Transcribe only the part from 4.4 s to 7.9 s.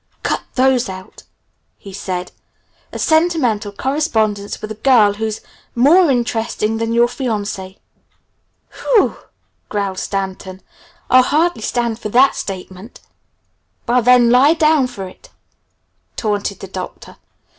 with a girl who's more interesting than your fiancée!" "W h